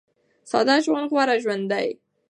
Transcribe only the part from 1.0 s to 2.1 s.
غوره ژوند دی.